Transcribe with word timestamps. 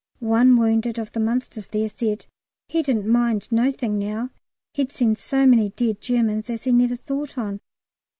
One 0.19 0.57
wounded 0.57 0.97
of 0.97 1.11
the 1.11 1.19
Munsters 1.19 1.67
there 1.67 1.87
said 1.87 2.25
he 2.67 2.81
didn't 2.81 3.05
mind 3.07 3.51
nothink 3.51 3.99
now, 3.99 4.31
he'd 4.73 4.91
seen 4.91 5.15
so 5.15 5.45
many 5.45 5.69
dead 5.69 6.01
Germans 6.01 6.49
as 6.49 6.63
he 6.63 6.71
never 6.71 6.95
thought 6.95 7.37
on. 7.37 7.59